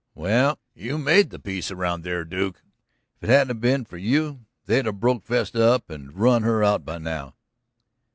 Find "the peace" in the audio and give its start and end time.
1.29-1.69